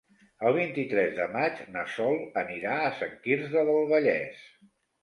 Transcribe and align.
El 0.51 0.55
vint-i-tres 0.55 1.13
de 1.17 1.27
maig 1.35 1.61
na 1.75 1.85
Sol 1.99 2.19
anirà 2.45 2.81
a 2.81 2.91
Sant 3.03 3.17
Quirze 3.29 3.57
del 3.71 3.83
Vallès. 3.95 4.47